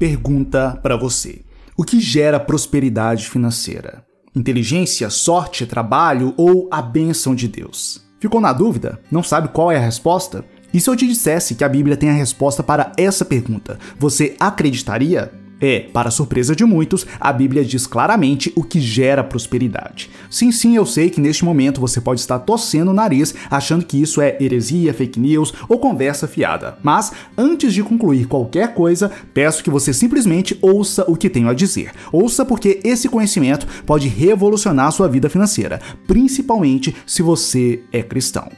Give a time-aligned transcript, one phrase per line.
[0.00, 1.42] pergunta para você:
[1.76, 4.02] o que gera prosperidade financeira?
[4.34, 8.02] Inteligência, sorte, trabalho ou a bênção de Deus?
[8.18, 8.98] Ficou na dúvida?
[9.10, 10.44] Não sabe qual é a resposta?
[10.72, 14.36] E se eu te dissesse que a Bíblia tem a resposta para essa pergunta, você
[14.40, 15.32] acreditaria?
[15.60, 20.10] É, para surpresa de muitos, a Bíblia diz claramente o que gera prosperidade.
[20.30, 24.00] Sim, sim, eu sei que neste momento você pode estar torcendo o nariz achando que
[24.00, 26.78] isso é heresia, fake news ou conversa fiada.
[26.82, 31.54] Mas, antes de concluir qualquer coisa, peço que você simplesmente ouça o que tenho a
[31.54, 31.92] dizer.
[32.10, 38.48] Ouça porque esse conhecimento pode revolucionar sua vida financeira, principalmente se você é cristão.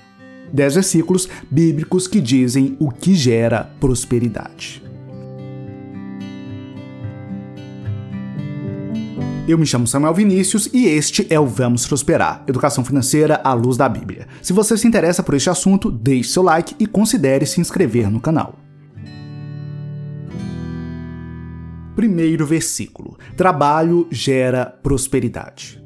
[0.52, 4.91] 10 versículos bíblicos que dizem o que gera prosperidade.
[9.46, 13.76] Eu me chamo Samuel Vinícius e este é o Vamos Prosperar, Educação Financeira à Luz
[13.76, 14.28] da Bíblia.
[14.40, 18.20] Se você se interessa por este assunto, deixe seu like e considere se inscrever no
[18.20, 18.54] canal.
[21.96, 25.82] Primeiro versículo: Trabalho gera prosperidade.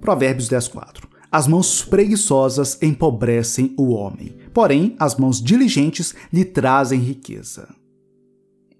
[0.00, 1.06] Provérbios 10:4.
[1.30, 7.68] As mãos preguiçosas empobrecem o homem, porém as mãos diligentes lhe trazem riqueza.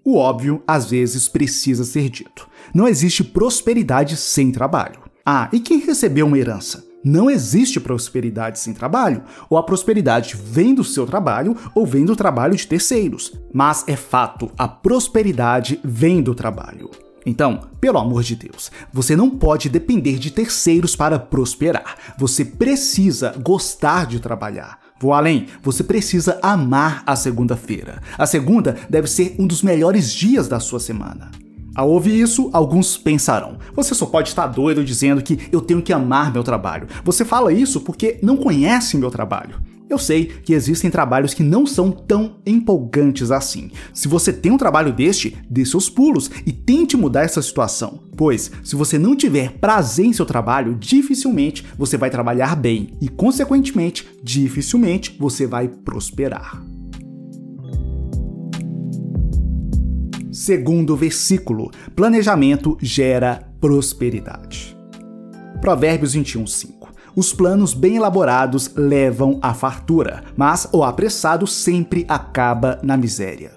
[0.07, 2.47] O óbvio às vezes precisa ser dito.
[2.73, 5.01] Não existe prosperidade sem trabalho.
[5.25, 6.81] Ah, e quem recebeu uma herança?
[7.03, 9.23] Não existe prosperidade sem trabalho.
[9.49, 13.37] Ou a prosperidade vem do seu trabalho ou vem do trabalho de terceiros.
[13.53, 16.89] Mas é fato, a prosperidade vem do trabalho.
[17.25, 21.97] Então, pelo amor de Deus, você não pode depender de terceiros para prosperar.
[22.17, 24.86] Você precisa gostar de trabalhar.
[24.99, 28.01] Vou além, você precisa amar a segunda-feira.
[28.17, 31.29] A segunda deve ser um dos melhores dias da sua semana.
[31.75, 35.93] Ao ouvir isso, alguns pensarão: você só pode estar doido dizendo que eu tenho que
[35.93, 36.87] amar meu trabalho.
[37.03, 39.61] Você fala isso porque não conhece meu trabalho.
[39.89, 43.71] Eu sei que existem trabalhos que não são tão empolgantes assim.
[43.93, 48.03] Se você tem um trabalho deste, dê seus pulos e tente mudar essa situação.
[48.17, 53.07] Pois, se você não tiver prazer em seu trabalho, dificilmente você vai trabalhar bem e,
[53.07, 56.61] consequentemente, dificilmente você vai prosperar.
[60.29, 64.77] Segundo versículo: planejamento gera prosperidade.
[65.61, 66.76] Provérbios 21, 5.
[67.17, 73.53] Os planos bem elaborados levam à fartura, mas o apressado sempre acaba na miséria.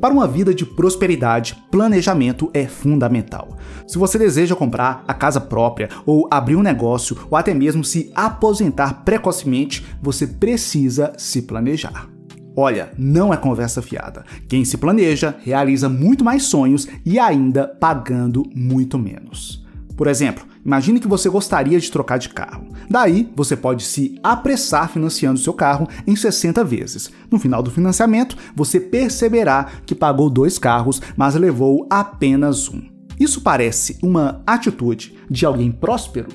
[0.00, 3.58] Para uma vida de prosperidade, planejamento é fundamental.
[3.84, 8.12] Se você deseja comprar a casa própria, ou abrir um negócio, ou até mesmo se
[8.14, 12.08] aposentar precocemente, você precisa se planejar.
[12.56, 14.24] Olha, não é conversa fiada.
[14.48, 19.66] Quem se planeja realiza muito mais sonhos e ainda pagando muito menos.
[19.96, 22.68] Por exemplo, imagine que você gostaria de trocar de carro.
[22.88, 27.10] Daí, você pode se apressar financiando seu carro em 60 vezes.
[27.30, 32.82] No final do financiamento, você perceberá que pagou dois carros, mas levou apenas um.
[33.18, 36.28] Isso parece uma atitude de alguém próspero?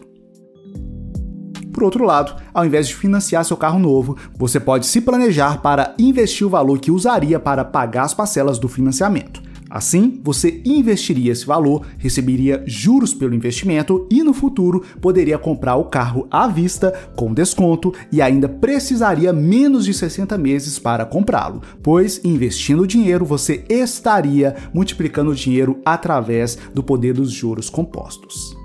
[1.73, 5.94] Por outro lado, ao invés de financiar seu carro novo, você pode se planejar para
[5.97, 9.41] investir o valor que usaria para pagar as parcelas do financiamento.
[9.69, 15.85] Assim, você investiria esse valor, receberia juros pelo investimento e no futuro poderia comprar o
[15.85, 22.19] carro à vista com desconto e ainda precisaria menos de 60 meses para comprá-lo, pois
[22.24, 28.59] investindo dinheiro você estaria multiplicando o dinheiro através do poder dos juros compostos.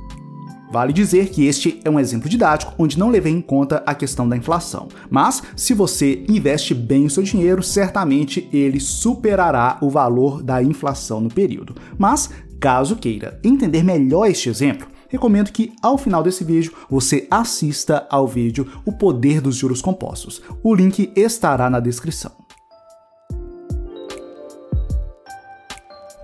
[0.74, 4.28] Vale dizer que este é um exemplo didático onde não levei em conta a questão
[4.28, 4.88] da inflação.
[5.08, 11.20] Mas, se você investe bem o seu dinheiro, certamente ele superará o valor da inflação
[11.20, 11.76] no período.
[11.96, 18.04] Mas, caso queira entender melhor este exemplo, recomendo que ao final desse vídeo você assista
[18.10, 20.42] ao vídeo O Poder dos Juros Compostos.
[20.60, 22.32] O link estará na descrição.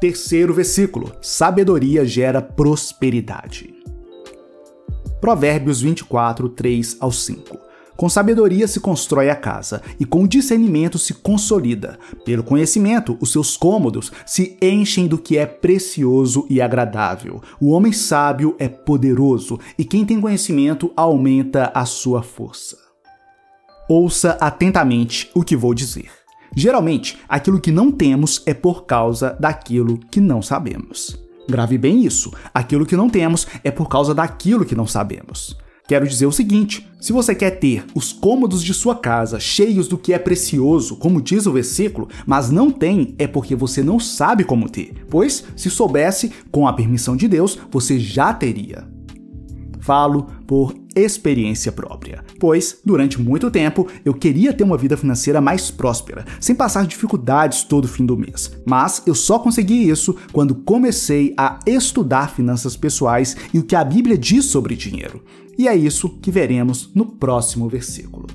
[0.00, 3.79] Terceiro versículo: Sabedoria gera prosperidade.
[5.20, 7.58] Provérbios 24, 3 ao 5.
[7.94, 11.98] Com sabedoria se constrói a casa, e com discernimento se consolida.
[12.24, 17.42] Pelo conhecimento, os seus cômodos se enchem do que é precioso e agradável.
[17.60, 22.78] O homem sábio é poderoso, e quem tem conhecimento aumenta a sua força.
[23.86, 26.10] Ouça atentamente o que vou dizer.
[26.56, 31.29] Geralmente, aquilo que não temos é por causa daquilo que não sabemos.
[31.50, 32.32] Grave bem isso.
[32.54, 35.56] Aquilo que não temos é por causa daquilo que não sabemos.
[35.90, 39.98] Quero dizer o seguinte: se você quer ter os cômodos de sua casa cheios do
[39.98, 44.44] que é precioso, como diz o versículo, mas não tem, é porque você não sabe
[44.44, 45.04] como ter.
[45.10, 48.86] Pois, se soubesse, com a permissão de Deus, você já teria.
[49.80, 52.24] Falo por experiência própria.
[52.38, 57.64] Pois, durante muito tempo, eu queria ter uma vida financeira mais próspera, sem passar dificuldades
[57.64, 58.50] todo fim do mês.
[58.66, 63.84] Mas eu só consegui isso quando comecei a estudar finanças pessoais e o que a
[63.84, 65.22] Bíblia diz sobre dinheiro.
[65.58, 68.26] E é isso que veremos no próximo versículo.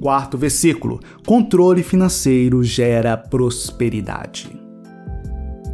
[0.00, 4.48] Quarto versículo: controle financeiro gera prosperidade.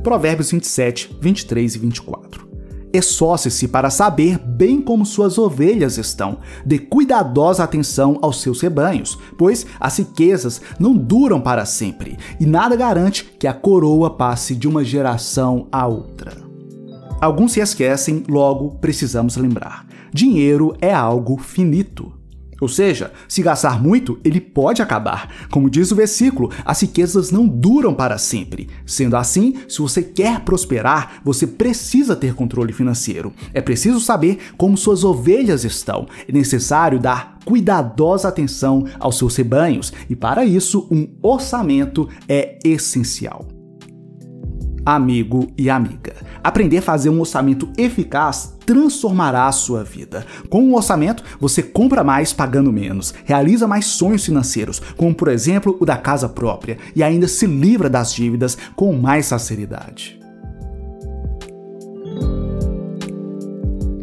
[0.03, 2.22] Provérbios 27, 23 e 24.
[2.93, 6.39] Esforce-se para saber bem como suas ovelhas estão.
[6.65, 12.77] Dê cuidadosa atenção aos seus rebanhos, pois as riquezas não duram para sempre e nada
[12.77, 16.37] garante que a coroa passe de uma geração a outra.
[17.21, 22.22] Alguns se esquecem, logo precisamos lembrar: dinheiro é algo finito.
[22.63, 25.49] Ou seja, se gastar muito, ele pode acabar.
[25.51, 28.69] Como diz o versículo, as riquezas não duram para sempre.
[28.87, 33.33] Sendo assim, se você quer prosperar, você precisa ter controle financeiro.
[33.53, 36.07] É preciso saber como suas ovelhas estão.
[36.29, 43.62] É necessário dar cuidadosa atenção aos seus rebanhos e, para isso, um orçamento é essencial
[44.85, 46.15] amigo e amiga.
[46.43, 50.27] Aprender a fazer um orçamento eficaz transformará a sua vida.
[50.49, 55.77] Com um orçamento, você compra mais pagando menos, realiza mais sonhos financeiros, como por exemplo
[55.81, 60.21] o da casa própria, e ainda se livra das dívidas com mais facilidade.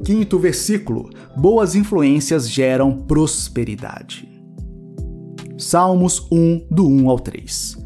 [0.04, 4.28] Quinto versículo: Boas influências geram prosperidade.
[5.58, 7.79] Salmos 1, do 1 ao 3.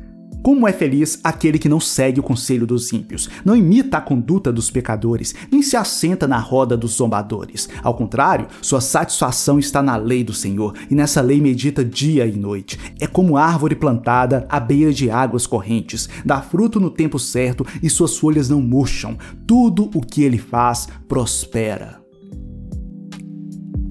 [0.44, 4.52] Como é feliz aquele que não segue o conselho dos ímpios, não imita a conduta
[4.52, 7.70] dos pecadores, nem se assenta na roda dos zombadores.
[7.82, 12.34] Ao contrário, sua satisfação está na lei do Senhor, e nessa lei medita dia e
[12.34, 12.78] noite.
[13.00, 17.90] É como árvore plantada à beira de águas correntes, dá fruto no tempo certo e
[17.90, 19.18] suas folhas não murcham.
[19.48, 22.02] Tudo o que ele faz prospera.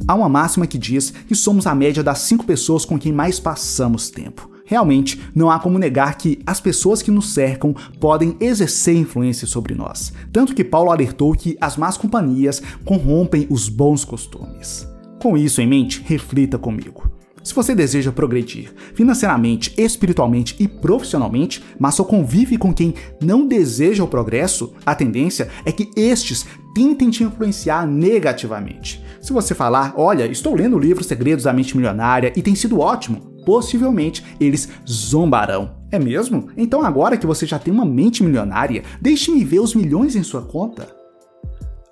[0.07, 3.41] Há uma máxima que diz que somos a média das cinco pessoas com quem mais
[3.41, 4.52] passamos tempo.
[4.65, 9.75] Realmente, não há como negar que as pessoas que nos cercam podem exercer influência sobre
[9.75, 10.13] nós.
[10.33, 14.89] Tanto que Paulo alertou que as más companhias corrompem os bons costumes.
[15.21, 17.11] Com isso em mente, reflita comigo.
[17.43, 24.05] Se você deseja progredir financeiramente, espiritualmente e profissionalmente, mas só convive com quem não deseja
[24.05, 29.03] o progresso, a tendência é que estes tentem te influenciar negativamente.
[29.21, 32.79] Se você falar, olha, estou lendo o livro Segredos da Mente Milionária e tem sido
[32.79, 35.77] ótimo, possivelmente eles zombarão.
[35.91, 36.49] É mesmo?
[36.57, 40.43] Então agora que você já tem uma mente milionária, deixe-me ver os milhões em sua
[40.43, 40.89] conta.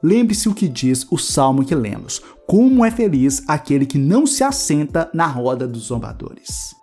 [0.02, 4.42] Lembre-se o que diz o salmo que lemos: Como é feliz aquele que não se
[4.42, 6.79] assenta na roda dos zombadores.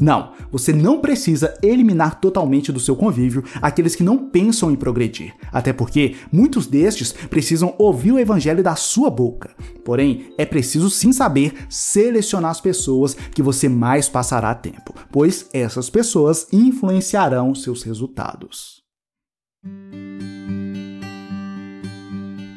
[0.00, 5.34] Não, você não precisa eliminar totalmente do seu convívio aqueles que não pensam em progredir,
[5.52, 9.50] até porque muitos destes precisam ouvir o evangelho da sua boca.
[9.84, 15.90] Porém, é preciso sim saber selecionar as pessoas que você mais passará tempo, pois essas
[15.90, 18.80] pessoas influenciarão seus resultados.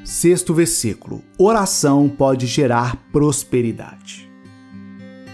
[0.06, 4.32] Sexto versículo: Oração pode gerar prosperidade.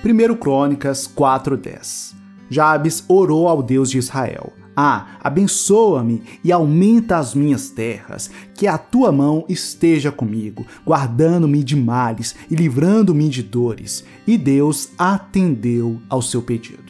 [0.01, 2.15] 1 Crônicas 4:10.
[2.49, 8.77] Jabes orou ao Deus de Israel: Ah, abençoa-me e aumenta as minhas terras, que a
[8.77, 14.05] tua mão esteja comigo, guardando-me de males e livrando-me de dores.
[14.25, 16.88] E Deus atendeu ao seu pedido.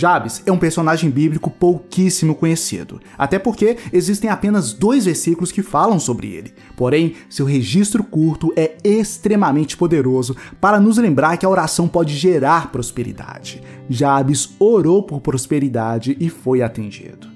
[0.00, 6.00] Jabes é um personagem bíblico pouquíssimo conhecido, até porque existem apenas dois versículos que falam
[6.00, 6.54] sobre ele.
[6.74, 12.72] Porém, seu registro curto é extremamente poderoso para nos lembrar que a oração pode gerar
[12.72, 13.62] prosperidade.
[13.90, 17.28] Jabes orou por prosperidade e foi atendido.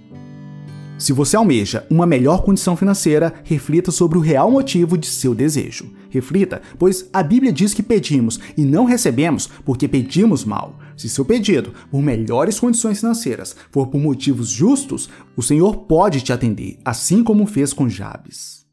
[0.97, 5.93] Se você almeja uma melhor condição financeira, reflita sobre o real motivo de seu desejo.
[6.09, 10.79] Reflita, pois a Bíblia diz que pedimos e não recebemos porque pedimos mal.
[10.97, 16.33] Se seu pedido por melhores condições financeiras for por motivos justos, o Senhor pode te
[16.33, 18.65] atender, assim como fez com Jabes.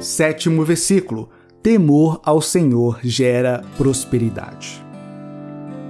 [0.00, 1.30] Sétimo versículo:
[1.62, 4.84] Temor ao Senhor gera prosperidade.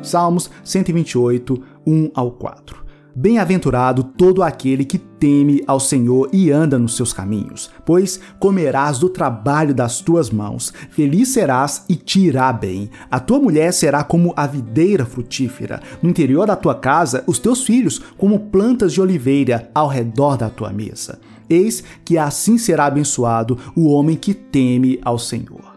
[0.02, 2.81] Salmos 128, 1 ao 4.
[3.14, 9.10] Bem-aventurado todo aquele que teme ao Senhor e anda nos seus caminhos, pois comerás do
[9.10, 12.88] trabalho das tuas mãos, feliz serás e te irá bem.
[13.10, 17.64] A tua mulher será como a videira frutífera, no interior da tua casa, os teus
[17.64, 21.20] filhos como plantas de oliveira ao redor da tua mesa.
[21.50, 25.71] Eis que assim será abençoado o homem que teme ao Senhor.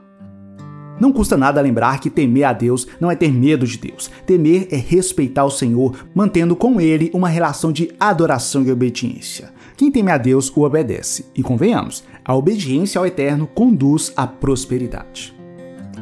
[0.99, 4.09] Não custa nada lembrar que temer a Deus não é ter medo de Deus.
[4.25, 9.53] Temer é respeitar o Senhor, mantendo com ele uma relação de adoração e obediência.
[9.75, 11.25] quem teme a Deus o obedece.
[11.35, 15.34] E convenhamos, a obediência ao Eterno conduz à prosperidade.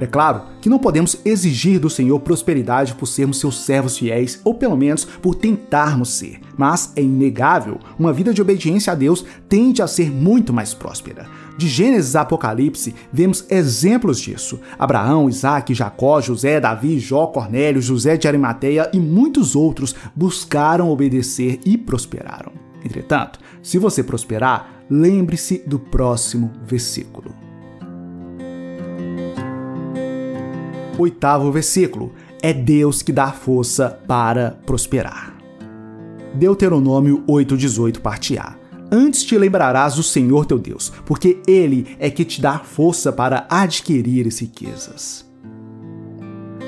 [0.04, 4.54] É claro que não podemos exigir do Senhor prosperidade por sermos seus servos fiéis, ou
[4.54, 9.82] pelo menos por tentarmos ser, mas é inegável, uma vida de obediência a Deus tende
[9.82, 11.26] a ser muito mais próspera.
[11.58, 14.60] De Gênesis a Apocalipse, vemos exemplos disso.
[14.78, 21.62] Abraão, Isaac, Jacó, José, Davi, Jó, Cornélio, José de Arimateia e muitos outros buscaram obedecer
[21.64, 22.52] e prosperaram.
[22.84, 27.43] Entretanto, se você prosperar, lembre-se do próximo versículo.
[30.98, 32.12] Oitavo versículo.
[32.42, 35.36] É Deus que dá força para prosperar.
[36.34, 38.56] Deuteronômio 8,18, parte A.
[38.92, 43.48] Antes te lembrarás do Senhor teu Deus, porque Ele é que te dá força para
[43.50, 45.26] adquirir riquezas.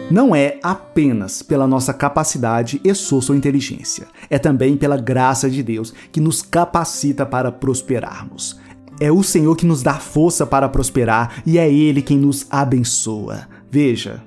[0.09, 5.93] Não é apenas pela nossa capacidade, esforço ou inteligência, é também pela graça de Deus
[6.11, 8.59] que nos capacita para prosperarmos.
[8.99, 13.47] É o Senhor que nos dá força para prosperar e é Ele quem nos abençoa.
[13.75, 14.23] Veja.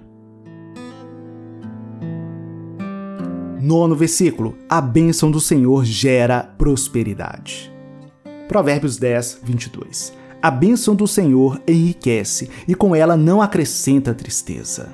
[3.63, 7.73] Nono versículo: A bênção do Senhor gera prosperidade.
[8.47, 10.13] Provérbios 10, 22.
[10.43, 14.91] A bênção do Senhor enriquece e com ela não acrescenta tristeza.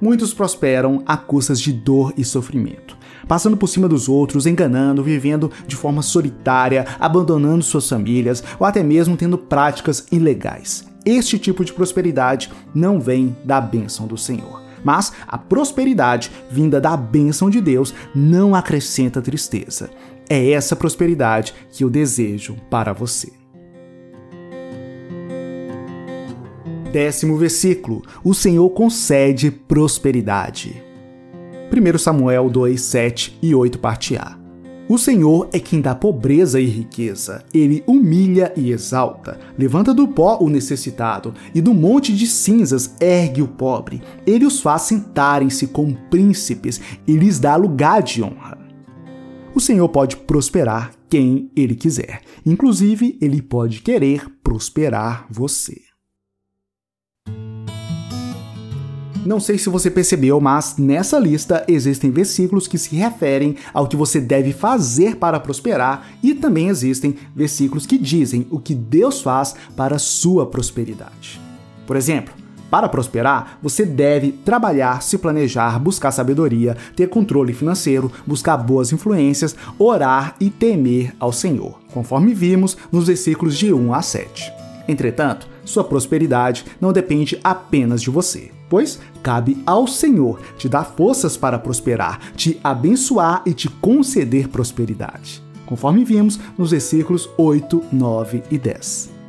[0.00, 2.96] Muitos prosperam a custas de dor e sofrimento,
[3.28, 8.82] passando por cima dos outros, enganando, vivendo de forma solitária, abandonando suas famílias ou até
[8.82, 10.89] mesmo tendo práticas ilegais.
[11.10, 14.62] Este tipo de prosperidade não vem da bênção do Senhor.
[14.84, 19.90] Mas a prosperidade vinda da bênção de Deus não acrescenta tristeza.
[20.28, 23.32] É essa prosperidade que eu desejo para você.
[26.92, 30.80] Décimo versículo: O Senhor concede prosperidade.
[31.72, 34.39] 1 Samuel 2, 7 e 8, parte A.
[34.90, 37.44] O Senhor é quem dá pobreza e riqueza.
[37.54, 39.38] Ele humilha e exalta.
[39.56, 44.02] Levanta do pó o necessitado e do monte de cinzas ergue o pobre.
[44.26, 48.58] Ele os faz sentarem-se como príncipes e lhes dá lugar de honra.
[49.54, 52.22] O Senhor pode prosperar quem ele quiser.
[52.44, 55.89] Inclusive, ele pode querer prosperar você.
[59.24, 63.94] Não sei se você percebeu, mas nessa lista existem versículos que se referem ao que
[63.94, 69.54] você deve fazer para prosperar e também existem versículos que dizem o que Deus faz
[69.76, 71.38] para sua prosperidade.
[71.86, 72.32] Por exemplo,
[72.70, 79.54] para prosperar, você deve trabalhar, se planejar, buscar sabedoria, ter controle financeiro, buscar boas influências,
[79.78, 84.52] orar e temer ao Senhor, conforme vimos nos versículos de 1 a 7.
[84.88, 91.36] Entretanto, sua prosperidade não depende apenas de você, pois cabe ao Senhor te dar forças
[91.36, 98.56] para prosperar, te abençoar e te conceder prosperidade, conforme vimos nos versículos 8, 9 e
[98.56, 99.20] 10.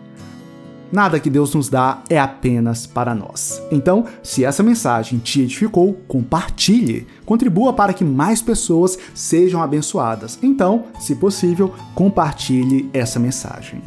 [0.92, 3.62] Nada que Deus nos dá é apenas para nós.
[3.72, 7.08] Então, se essa mensagem te edificou, compartilhe.
[7.26, 10.38] Contribua para que mais pessoas sejam abençoadas.
[10.44, 13.82] Então, se possível, compartilhe essa mensagem.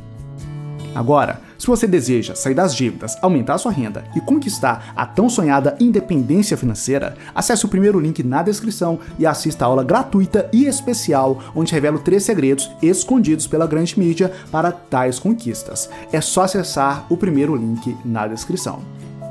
[0.95, 5.77] Agora, se você deseja sair das dívidas, aumentar sua renda e conquistar a tão sonhada
[5.81, 11.41] independência financeira, acesse o primeiro link na descrição e assista a aula gratuita e especial
[11.55, 15.91] onde revelo três segredos escondidos pela grande mídia para tais conquistas.
[16.13, 18.83] É só acessar o primeiro link na descrição.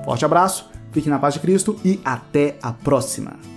[0.04, 3.54] Forte abraço, fique na paz de Cristo e até a próxima!